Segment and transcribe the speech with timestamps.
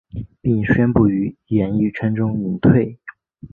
[0.41, 2.97] 并宣布于演艺圈中隐退。